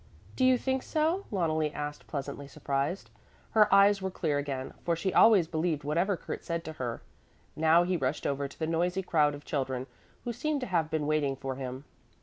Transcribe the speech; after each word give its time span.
"Do 0.35 0.43
you 0.43 0.57
think 0.57 0.81
so?" 0.81 1.25
Loneli 1.31 1.71
asked, 1.71 2.07
pleasantly 2.07 2.47
surprised. 2.47 3.11
Her 3.51 3.71
eyes 3.71 4.01
were 4.01 4.09
clear 4.09 4.39
again, 4.39 4.73
for 4.83 4.95
she 4.95 5.13
always 5.13 5.45
believed 5.47 5.83
whatever 5.83 6.17
Kurt 6.17 6.43
said 6.43 6.63
to 6.63 6.73
her. 6.81 7.03
Now 7.55 7.83
he 7.83 7.97
rushed 7.97 8.25
over 8.25 8.47
to 8.47 8.57
the 8.59 8.65
noisy 8.65 9.03
crowd 9.03 9.35
of 9.35 9.45
children, 9.45 9.85
who 10.23 10.33
seemed 10.33 10.61
to 10.61 10.65
have 10.65 10.89
been 10.89 11.05
waiting 11.05 11.35
for 11.35 11.53
him. 11.53 11.83